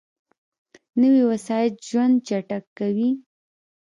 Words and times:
نوې 1.01 1.23
وسایط 1.31 1.73
ژوند 1.87 2.15
چټک 2.27 2.65
کوي 2.77 3.09